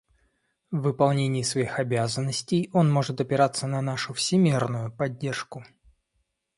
[0.71, 5.63] В выполнении своих обязанностей он может опираться на нашу всемерную поддержку.